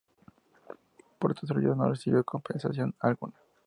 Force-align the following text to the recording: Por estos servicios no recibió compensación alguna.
Por 1.19 1.29
estos 1.31 1.47
servicios 1.49 1.77
no 1.77 1.87
recibió 1.87 2.23
compensación 2.23 2.95
alguna. 3.01 3.33